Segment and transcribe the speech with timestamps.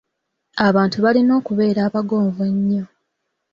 [0.67, 2.83] Abantu balina okubeera abagonvu ennyo.